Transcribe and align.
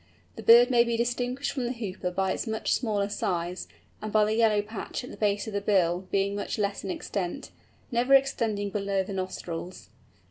The 0.35 0.41
bird 0.41 0.71
may 0.71 0.83
be 0.83 0.97
distinguished 0.97 1.51
from 1.51 1.65
the 1.65 1.73
Hooper 1.73 2.09
by 2.09 2.31
its 2.31 2.47
much 2.47 2.73
smaller 2.73 3.07
size, 3.07 3.67
and 4.01 4.11
by 4.11 4.25
the 4.25 4.33
yellow 4.33 4.63
patch 4.63 5.03
at 5.03 5.11
the 5.11 5.15
base 5.15 5.45
of 5.45 5.53
the 5.53 5.61
bill 5.61 6.07
being 6.09 6.33
much 6.33 6.57
less 6.57 6.83
in 6.83 6.89
extent, 6.89 7.51
never 7.91 8.15
extending 8.15 8.71
below 8.71 9.03
the 9.03 9.13
nostrils. 9.13 9.89